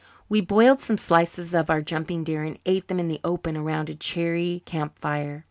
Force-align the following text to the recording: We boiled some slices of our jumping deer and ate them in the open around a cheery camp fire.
We 0.29 0.41
boiled 0.41 0.79
some 0.79 0.97
slices 0.97 1.53
of 1.53 1.69
our 1.69 1.83
jumping 1.83 2.23
deer 2.23 2.41
and 2.43 2.57
ate 2.65 2.87
them 2.87 2.99
in 2.99 3.07
the 3.07 3.19
open 3.23 3.55
around 3.55 3.87
a 3.87 3.93
cheery 3.93 4.63
camp 4.65 4.97
fire. 4.97 5.39